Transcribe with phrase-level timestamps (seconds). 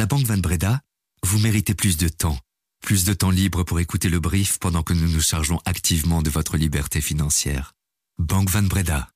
[0.00, 0.80] la Banque Van Breda,
[1.26, 2.38] vous méritez plus de temps.
[2.80, 6.30] Plus de temps libre pour écouter le brief pendant que nous nous chargeons activement de
[6.30, 7.74] votre liberté financière.
[8.18, 9.10] Banque Van Breda.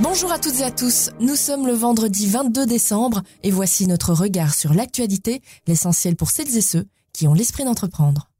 [0.00, 4.14] Bonjour à toutes et à tous, nous sommes le vendredi 22 décembre et voici notre
[4.14, 8.30] regard sur l'actualité, l'essentiel pour celles et ceux qui ont l'esprit d'entreprendre.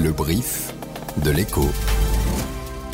[0.00, 0.74] Le brief
[1.22, 1.70] de l'écho.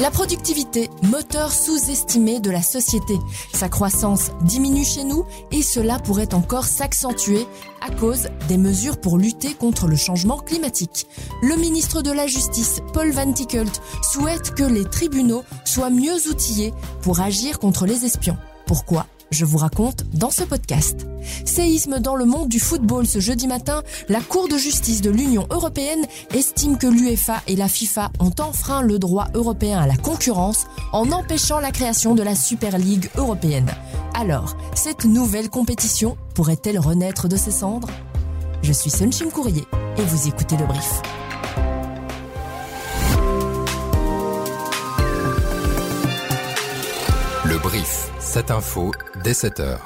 [0.01, 3.15] La productivité, moteur sous-estimé de la société.
[3.53, 7.47] Sa croissance diminue chez nous et cela pourrait encore s'accentuer
[7.81, 11.07] à cause des mesures pour lutter contre le changement climatique.
[11.43, 16.75] Le ministre de la Justice, Paul Van Tickelt, souhaite que les tribunaux soient mieux outillés
[17.03, 18.37] pour agir contre les espions.
[18.67, 19.07] Pourquoi?
[19.35, 21.07] Je vous raconte dans ce podcast.
[21.45, 25.47] Séisme dans le monde du football ce jeudi matin, la Cour de justice de l'Union
[25.51, 30.67] européenne estime que l'UEFA et la FIFA ont enfreint le droit européen à la concurrence
[30.93, 33.71] en empêchant la création de la Super League européenne.
[34.15, 37.91] Alors, cette nouvelle compétition pourrait-elle renaître de ses cendres?
[38.63, 39.65] Je suis Sunshim Courrier
[39.99, 41.03] et vous écoutez le brief.
[47.45, 48.91] Le brief, cette info
[49.23, 49.79] dès 7h.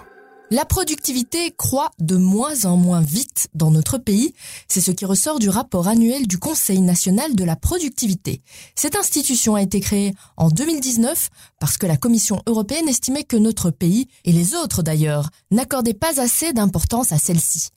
[0.51, 4.33] La productivité croît de moins en moins vite dans notre pays.
[4.69, 8.41] C'est ce qui ressort du rapport annuel du Conseil national de la productivité.
[8.75, 11.29] Cette institution a été créée en 2019
[11.61, 16.19] parce que la Commission européenne estimait que notre pays, et les autres d'ailleurs, n'accordaient pas
[16.19, 17.69] assez d'importance à celle-ci.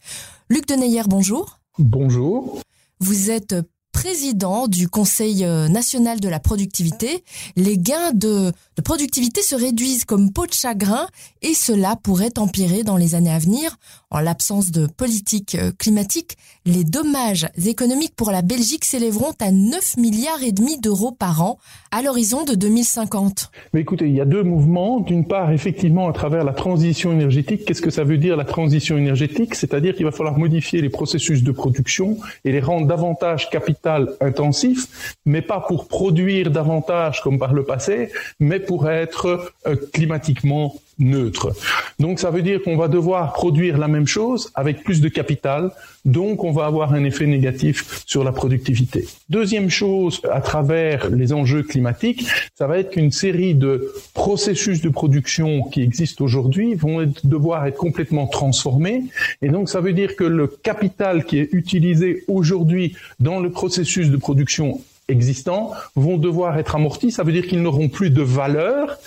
[0.50, 1.60] Luc Deneyer, bonjour.
[1.80, 2.62] Bonjour.
[3.02, 3.56] Vous êtes
[3.92, 7.23] président du Conseil euh, national de la productivité,
[7.56, 8.52] les gains de,
[8.84, 11.08] productivité se réduisent comme peau de chagrin
[11.42, 13.78] et cela pourrait empirer dans les années à venir.
[14.09, 19.97] En l'absence de politique euh, climatique, les dommages économiques pour la Belgique s'élèveront à 9
[19.97, 21.58] milliards et demi d'euros par an
[21.92, 23.52] à l'horizon de 2050.
[23.73, 25.00] Mais écoutez, il y a deux mouvements.
[25.00, 28.97] D'une part, effectivement, à travers la transition énergétique, qu'est-ce que ça veut dire la transition
[28.97, 29.56] énergétique?
[29.56, 33.50] C'est-à-dire qu'il va falloir modifier les processus de production et les rendre davantage
[33.81, 39.75] capital intensifs, mais pas pour produire davantage comme par le passé, mais pour être euh,
[39.94, 41.53] climatiquement neutre.
[42.00, 45.72] Donc ça veut dire qu'on va devoir produire la même chose avec plus de capital,
[46.06, 49.07] donc on va avoir un effet négatif sur la productivité.
[49.29, 52.25] Deuxième chose, à travers les enjeux climatiques,
[52.56, 57.78] ça va être qu'une série de processus de production qui existent aujourd'hui vont devoir être
[57.78, 59.03] complètement transformés,
[59.41, 64.09] et donc ça veut dire que le capital qui est utilisé aujourd'hui dans le processus
[64.09, 67.12] de production existants vont devoir être amortis.
[67.12, 68.97] Ça veut dire qu'ils n'auront plus de valeur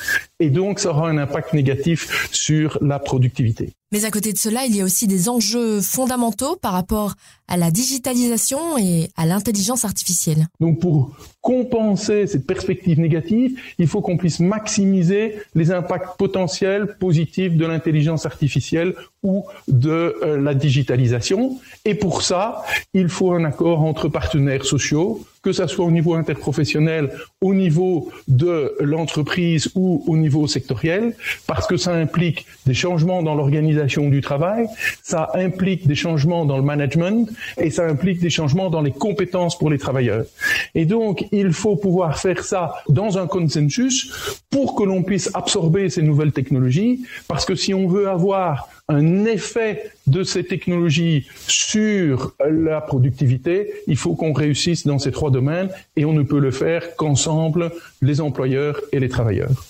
[0.40, 3.72] et donc ça aura un impact négatif sur la productivité.
[3.94, 7.14] Mais à côté de cela, il y a aussi des enjeux fondamentaux par rapport
[7.46, 10.48] à la digitalisation et à l'intelligence artificielle.
[10.58, 17.54] Donc pour compenser cette perspective négative, il faut qu'on puisse maximiser les impacts potentiels positifs
[17.54, 21.60] de l'intelligence artificielle ou de euh, la digitalisation.
[21.84, 22.62] Et pour ça,
[22.94, 28.10] il faut un accord entre partenaires sociaux, que ce soit au niveau interprofessionnel, au niveau
[28.26, 31.14] de l'entreprise ou au niveau sectoriel,
[31.46, 34.66] parce que ça implique des changements dans l'organisation du travail,
[35.02, 39.58] ça implique des changements dans le management et ça implique des changements dans les compétences
[39.58, 40.24] pour les travailleurs.
[40.74, 45.90] Et donc, il faut pouvoir faire ça dans un consensus pour que l'on puisse absorber
[45.90, 52.34] ces nouvelles technologies, parce que si on veut avoir un effet de ces technologies sur
[52.46, 56.50] la productivité, il faut qu'on réussisse dans ces trois domaines et on ne peut le
[56.50, 59.64] faire qu'ensemble, les employeurs et les travailleurs.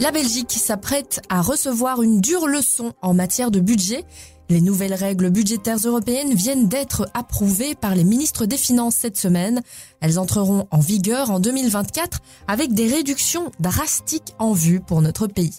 [0.00, 4.06] La Belgique s'apprête à recevoir une dure leçon en matière de budget.
[4.48, 9.60] Les nouvelles règles budgétaires européennes viennent d'être approuvées par les ministres des Finances cette semaine.
[10.00, 15.58] Elles entreront en vigueur en 2024 avec des réductions drastiques en vue pour notre pays.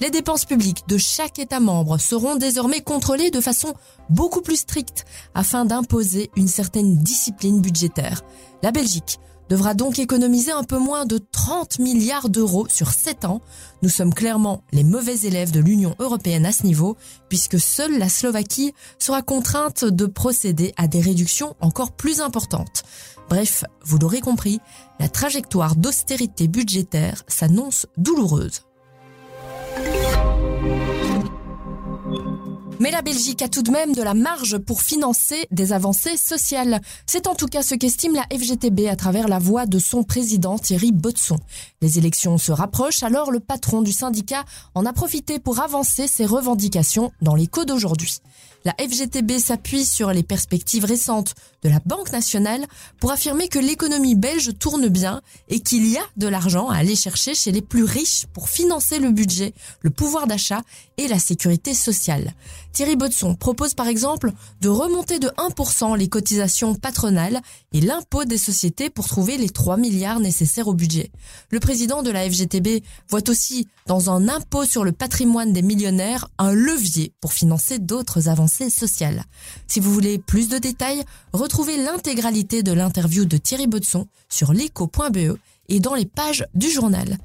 [0.00, 3.74] Les dépenses publiques de chaque État membre seront désormais contrôlées de façon
[4.08, 5.04] beaucoup plus stricte
[5.34, 8.22] afin d'imposer une certaine discipline budgétaire.
[8.62, 13.40] La Belgique devra donc économiser un peu moins de 30 milliards d'euros sur 7 ans.
[13.82, 16.96] Nous sommes clairement les mauvais élèves de l'Union européenne à ce niveau,
[17.28, 22.82] puisque seule la Slovaquie sera contrainte de procéder à des réductions encore plus importantes.
[23.28, 24.60] Bref, vous l'aurez compris,
[25.00, 28.62] la trajectoire d'austérité budgétaire s'annonce douloureuse.
[32.80, 36.80] Mais la Belgique a tout de même de la marge pour financer des avancées sociales.
[37.06, 40.58] C'est en tout cas ce qu'estime la FGTB à travers la voix de son président
[40.58, 41.38] Thierry Botson.
[41.80, 46.26] Les élections se rapprochent, alors le patron du syndicat en a profité pour avancer ses
[46.26, 48.18] revendications dans l'écho d'aujourd'hui.
[48.64, 51.34] La FGTB s'appuie sur les perspectives récentes
[51.64, 52.64] de la Banque nationale
[53.00, 56.94] pour affirmer que l'économie belge tourne bien et qu'il y a de l'argent à aller
[56.94, 60.62] chercher chez les plus riches pour financer le budget, le pouvoir d'achat
[60.96, 62.34] et la sécurité sociale.
[62.72, 67.40] Thierry Bodson propose par exemple de remonter de 1% les cotisations patronales
[67.72, 71.10] et l'impôt des sociétés pour trouver les 3 milliards nécessaires au budget.
[71.50, 76.28] Le président de la FGTB voit aussi dans un impôt sur le patrimoine des millionnaires
[76.38, 79.24] un levier pour financer d'autres avancées sociales.
[79.66, 85.36] Si vous voulez plus de détails, retrouvez l'intégralité de l'interview de Thierry Bodson sur l'éco.be
[85.68, 87.18] et dans les pages du journal.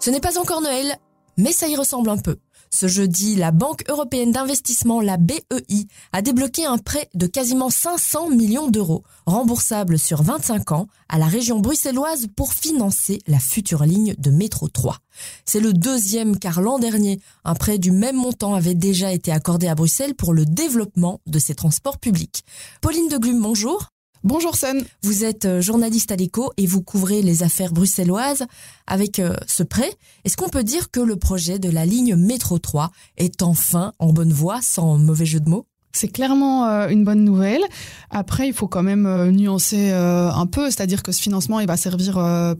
[0.00, 0.96] Ce n'est pas encore Noël,
[1.36, 2.38] mais ça y ressemble un peu.
[2.70, 8.30] Ce jeudi, la Banque européenne d'investissement, la BEI, a débloqué un prêt de quasiment 500
[8.30, 14.14] millions d'euros, remboursable sur 25 ans, à la région bruxelloise pour financer la future ligne
[14.16, 14.96] de métro 3.
[15.44, 19.68] C'est le deuxième car l'an dernier, un prêt du même montant avait déjà été accordé
[19.68, 22.42] à Bruxelles pour le développement de ces transports publics.
[22.80, 23.90] Pauline de Glume, bonjour.
[24.22, 24.84] Bonjour Sun.
[25.02, 28.44] Vous êtes euh, journaliste à l'écho et vous couvrez les affaires bruxelloises.
[28.86, 29.90] Avec euh, ce prêt,
[30.24, 34.12] est-ce qu'on peut dire que le projet de la ligne métro 3 est enfin en
[34.12, 35.69] bonne voie, sans mauvais jeu de mots?
[35.92, 37.62] C'est clairement euh, une bonne nouvelle.
[38.10, 41.66] Après, il faut quand même euh, nuancer euh, un peu, c'est-à-dire que ce financement, il
[41.66, 42.00] va servir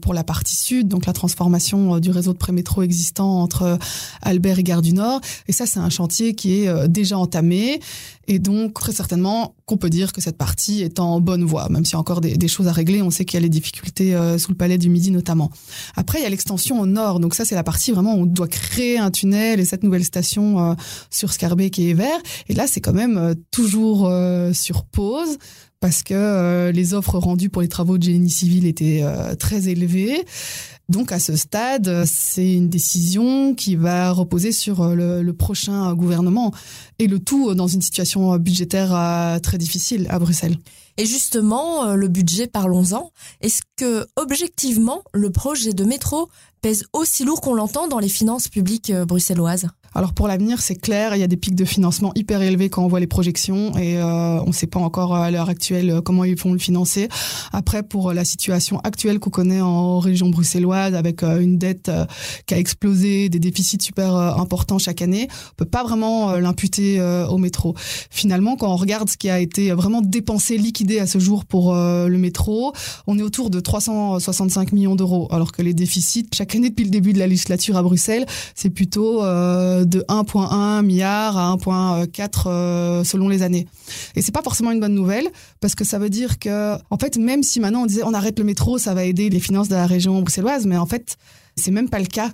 [0.01, 3.77] pour la partie sud, donc la transformation du réseau de prémétro existant entre
[4.21, 5.21] Albert et Gare du Nord.
[5.47, 7.79] Et ça, c'est un chantier qui est déjà entamé.
[8.27, 11.83] Et donc, très certainement qu'on peut dire que cette partie est en bonne voie, même
[11.83, 13.01] s'il y a encore des, des, choses à régler.
[13.01, 15.51] On sait qu'il y a les difficultés sous le palais du Midi notamment.
[15.95, 17.19] Après, il y a l'extension au nord.
[17.19, 20.05] Donc ça, c'est la partie vraiment où on doit créer un tunnel et cette nouvelle
[20.05, 20.75] station
[21.09, 22.19] sur Scarbeck et Vert.
[22.47, 25.37] Et là, c'est quand même euh, toujours euh, sur pause
[25.79, 29.03] parce que euh, les offres rendues pour les travaux de génie civil étaient
[29.39, 30.25] très élevées.
[30.89, 36.51] Donc à ce stade, c'est une décision qui va reposer sur le, prochain gouvernement
[36.99, 40.57] et le tout dans une situation budgétaire très difficile à Bruxelles.
[40.97, 43.11] Et justement, le budget, parlons-en.
[43.39, 46.29] Est-ce que objectivement, le projet de métro
[46.61, 49.67] pèse aussi lourd qu'on l'entend dans les finances publiques bruxelloises?
[49.93, 52.83] Alors pour l'avenir, c'est clair, il y a des pics de financement hyper élevés quand
[52.83, 56.01] on voit les projections et euh, on ne sait pas encore à l'heure actuelle euh,
[56.01, 57.09] comment ils vont le financer.
[57.51, 61.91] Après, pour la situation actuelle qu'on connaît en région bruxelloise, avec euh, une dette
[62.45, 67.37] qui a explosé, des déficits super importants chaque année, on peut pas vraiment l'imputer au
[67.37, 67.75] métro.
[68.09, 71.73] Finalement, quand on regarde ce qui a été vraiment dépensé, liquidé à ce jour pour
[71.73, 72.73] le métro,
[73.07, 76.91] on est autour de 365 millions d'euros, alors que les déficits chaque année depuis le
[76.91, 79.21] début de la législature à Bruxelles, c'est plutôt
[79.85, 83.67] de 1,1 milliard à 1,4 euh, selon les années.
[84.15, 85.27] Et c'est pas forcément une bonne nouvelle
[85.59, 88.39] parce que ça veut dire que, en fait, même si maintenant on disait on arrête
[88.39, 91.17] le métro, ça va aider les finances de la région bruxelloise, mais en fait,
[91.55, 92.31] c'est même pas le cas.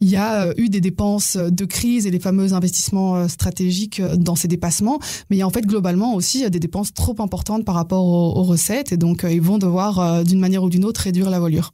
[0.00, 4.02] Il y a euh, eu des dépenses de crise et les fameux investissements euh, stratégiques
[4.16, 4.98] dans ces dépassements,
[5.30, 8.42] mais il y a en fait globalement aussi des dépenses trop importantes par rapport aux,
[8.42, 11.72] recettes et donc ils vont devoir d'une manière ou d'une autre réduire la voilure.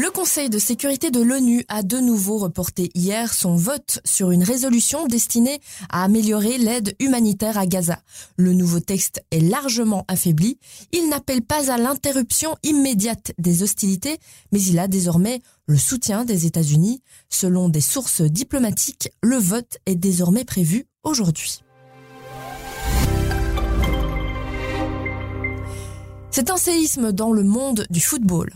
[0.00, 4.42] Le Conseil de sécurité de l'ONU a de nouveau reporté hier son vote sur une
[4.42, 5.60] résolution destinée
[5.90, 7.98] à améliorer l'aide humanitaire à Gaza.
[8.38, 10.58] Le nouveau texte est largement affaibli.
[10.92, 14.16] Il n'appelle pas à l'interruption immédiate des hostilités,
[14.52, 17.02] mais il a désormais le soutien des États-Unis.
[17.28, 21.60] Selon des sources diplomatiques, le vote est désormais prévu aujourd'hui.
[26.30, 28.50] C'est un séisme dans le monde du football.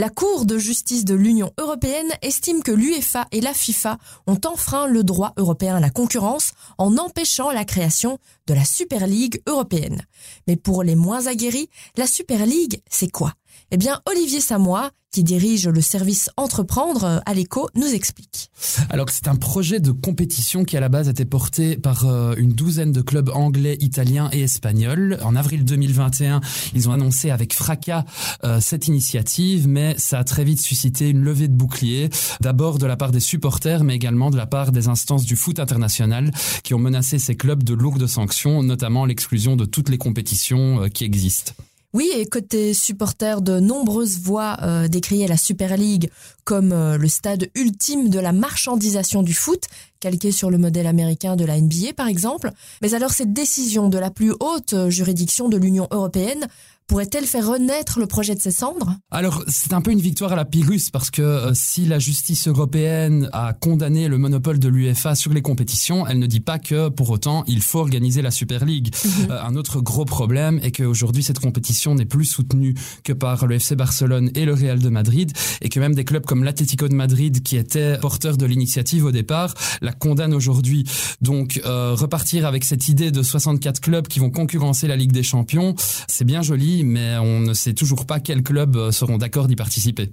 [0.00, 4.86] La Cour de justice de l'Union européenne estime que l'UEFA et la FIFA ont enfreint
[4.86, 10.02] le droit européen à la concurrence en empêchant la création de la Super League européenne.
[10.46, 13.34] Mais pour les moins aguerris, la Super League, c'est quoi?
[13.70, 18.50] Eh bien, Olivier Samois, qui dirige le service Entreprendre euh, à l'écho, nous explique.
[18.90, 22.52] Alors c'est un projet de compétition qui à la base été porté par euh, une
[22.52, 25.18] douzaine de clubs anglais, italiens et espagnols.
[25.22, 26.40] En avril 2021,
[26.74, 28.04] ils ont annoncé avec fracas
[28.44, 32.86] euh, cette initiative, mais ça a très vite suscité une levée de boucliers, d'abord de
[32.86, 36.30] la part des supporters, mais également de la part des instances du foot international
[36.62, 41.04] qui ont menacé ces clubs de lourdes sanctions, notamment l'exclusion de toutes les compétitions qui
[41.04, 41.54] existent.
[41.98, 46.12] Oui, et côté supporters, de nombreuses voix euh, décriaient la Super League
[46.44, 49.64] comme euh, le stade ultime de la marchandisation du foot,
[49.98, 52.52] calqué sur le modèle américain de la NBA par exemple.
[52.82, 56.46] Mais alors cette décision de la plus haute juridiction de l'Union européenne
[56.88, 58.94] pourrait-elle faire renaître le projet de ses cendres?
[59.10, 62.48] Alors, c'est un peu une victoire à la Pyrrhus parce que euh, si la justice
[62.48, 66.88] européenne a condamné le monopole de l'UEFA sur les compétitions, elle ne dit pas que
[66.88, 68.94] pour autant il faut organiser la Super League.
[69.04, 69.30] Mhm.
[69.30, 73.56] Euh, un autre gros problème est qu'aujourd'hui cette compétition n'est plus soutenue que par le
[73.56, 76.94] FC Barcelone et le Real de Madrid et que même des clubs comme l'Atlético de
[76.94, 79.52] Madrid qui étaient porteurs de l'initiative au départ
[79.82, 80.84] la condamnent aujourd'hui.
[81.20, 85.22] Donc euh, repartir avec cette idée de 64 clubs qui vont concurrencer la Ligue des
[85.22, 85.74] Champions,
[86.06, 89.56] c'est bien joli mais on ne sait toujours pas quels clubs euh, seront d'accord d'y
[89.56, 90.10] participer.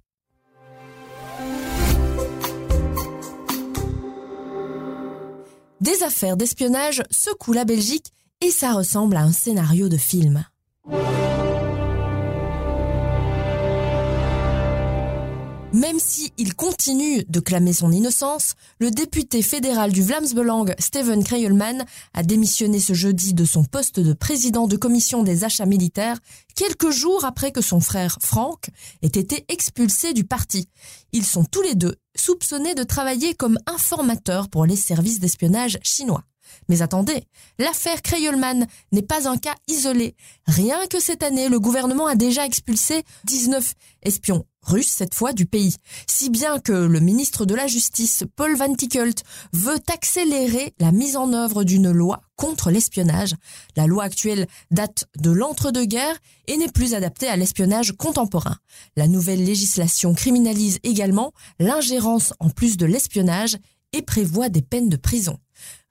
[5.82, 8.08] Des affaires d'espionnage secouent la Belgique
[8.42, 10.46] et ça ressemble à un scénario de film.
[15.76, 20.26] Même si il continue de clamer son innocence, le député fédéral du Vlaams
[20.80, 25.66] Steven Kreyelman, a démissionné ce jeudi de son poste de président de commission des achats
[25.66, 26.18] militaires,
[26.56, 28.70] quelques jours après que son frère Frank
[29.02, 30.70] ait été expulsé du parti.
[31.12, 36.24] Ils sont tous les deux soupçonnés de travailler comme informateurs pour les services d'espionnage chinois.
[36.70, 37.26] Mais attendez,
[37.60, 40.16] l'affaire Kreyelman n'est pas un cas isolé.
[40.48, 45.46] Rien que cette année, le gouvernement a déjà expulsé 19 espions russe cette fois du
[45.46, 45.76] pays.
[46.08, 51.16] Si bien que le ministre de la Justice, Paul Van Tickelt, veut accélérer la mise
[51.16, 53.36] en œuvre d'une loi contre l'espionnage.
[53.76, 56.18] La loi actuelle date de l'entre-deux-guerres
[56.48, 58.58] et n'est plus adaptée à l'espionnage contemporain.
[58.96, 63.58] La nouvelle législation criminalise également l'ingérence en plus de l'espionnage
[63.94, 65.38] et prévoit des peines de prison.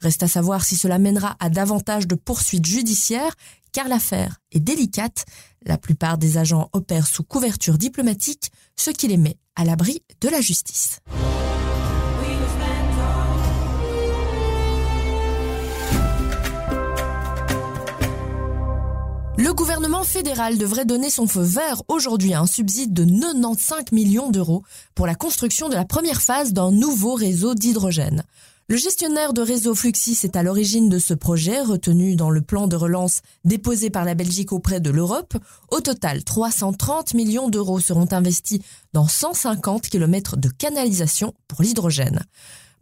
[0.01, 3.35] Reste à savoir si cela mènera à davantage de poursuites judiciaires,
[3.75, 5.27] car l'affaire est délicate.
[5.67, 10.29] La plupart des agents opèrent sous couverture diplomatique, ce qui les met à l'abri de
[10.31, 11.01] la justice.
[19.37, 24.31] Le gouvernement fédéral devrait donner son feu vert aujourd'hui à un subside de 95 millions
[24.31, 24.63] d'euros
[24.95, 28.23] pour la construction de la première phase d'un nouveau réseau d'hydrogène.
[28.67, 32.67] Le gestionnaire de réseau Fluxis est à l'origine de ce projet retenu dans le plan
[32.67, 35.35] de relance déposé par la Belgique auprès de l'Europe.
[35.71, 38.61] Au total, 330 millions d'euros seront investis
[38.95, 42.25] dans 150 km de canalisation pour l'hydrogène.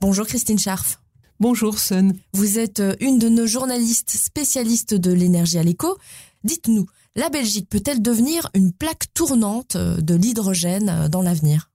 [0.00, 1.00] Bonjour Christine Scharf.
[1.40, 2.14] Bonjour Sun.
[2.32, 5.98] Vous êtes euh, une de nos journalistes spécialistes de l'énergie à l'éco.
[6.44, 6.86] Dites-nous,
[7.16, 11.71] la Belgique peut-elle devenir une plaque tournante euh, de l'hydrogène euh, dans l'avenir?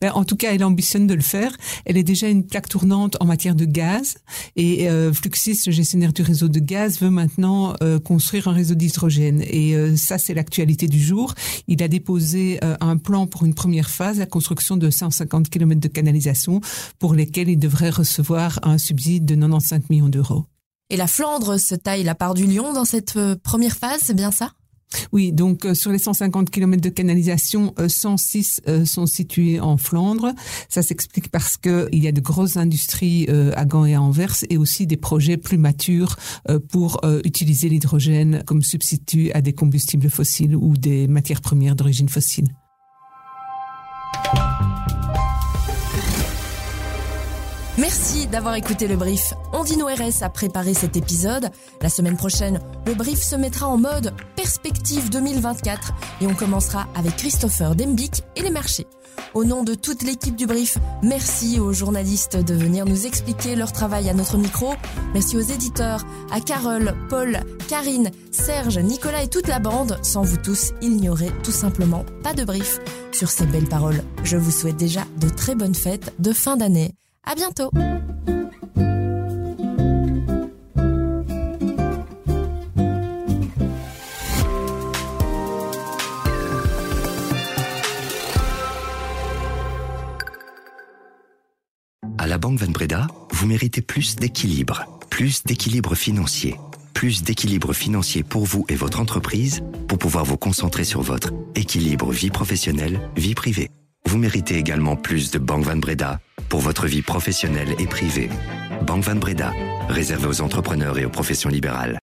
[0.00, 1.56] Ben, en tout cas, elle ambitionne de le faire.
[1.84, 4.16] Elle est déjà une plaque tournante en matière de gaz.
[4.56, 8.74] Et euh, Fluxis, le gestionnaire du réseau de gaz, veut maintenant euh, construire un réseau
[8.74, 9.42] d'hydrogène.
[9.42, 11.34] Et euh, ça, c'est l'actualité du jour.
[11.68, 15.80] Il a déposé euh, un plan pour une première phase, la construction de 150 km
[15.80, 16.60] de canalisation,
[16.98, 20.44] pour lesquels il devrait recevoir un subside de 95 millions d'euros.
[20.88, 24.32] Et la Flandre se taille la part du lion dans cette première phase, c'est bien
[24.32, 24.52] ça?
[25.12, 29.76] Oui, donc euh, sur les 150 km de canalisation, 106 euh, euh, sont situés en
[29.76, 30.32] Flandre.
[30.68, 34.36] Ça s'explique parce que il y a de grosses industries à Gand et à Anvers
[34.48, 36.16] et aussi des projets plus matures
[36.68, 42.48] pour utiliser l'hydrogène comme substitut à des combustibles fossiles ou des matières premières d'origine fossile.
[47.80, 49.32] Merci d'avoir écouté le brief.
[49.54, 51.48] Ondino RS a préparé cet épisode.
[51.80, 57.16] La semaine prochaine, le brief se mettra en mode perspective 2024 et on commencera avec
[57.16, 58.86] Christopher Dembic et les marchés.
[59.32, 63.72] Au nom de toute l'équipe du brief, merci aux journalistes de venir nous expliquer leur
[63.72, 64.74] travail à notre micro.
[65.14, 69.98] Merci aux éditeurs, à Carole, Paul, Karine, Serge, Nicolas et toute la bande.
[70.02, 72.78] Sans vous tous, il n'y aurait tout simplement pas de brief.
[73.12, 76.94] Sur ces belles paroles, je vous souhaite déjà de très bonnes fêtes de fin d'année.
[77.24, 77.70] À bientôt.
[92.18, 96.56] À la Banque Van Breda, vous méritez plus d'équilibre, plus d'équilibre financier,
[96.94, 102.10] plus d'équilibre financier pour vous et votre entreprise pour pouvoir vous concentrer sur votre équilibre
[102.10, 103.68] vie professionnelle, vie privée.
[104.06, 106.18] Vous méritez également plus de Banque Van Breda
[106.50, 108.28] pour votre vie professionnelle et privée.
[108.82, 109.54] Banque Van Breda,
[109.88, 111.98] réservé aux entrepreneurs et aux professions libérales.